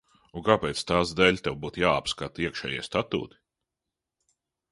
[0.39, 3.41] Un kāpēc tās dēļ tev būtu jāapskata iekšējie statūti?